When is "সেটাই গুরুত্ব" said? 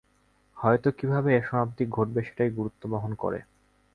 2.23-2.81